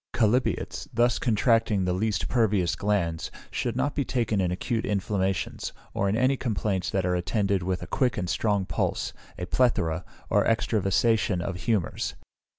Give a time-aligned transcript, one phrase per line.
[0.15, 6.09] Chalybeates, thus contracting the least pervious glands, should not be taken in acute inflammations, or
[6.09, 10.43] in any complaints that are attended with a quick and strong pulse, a plethora, or
[10.47, 12.15] extravasation of humours.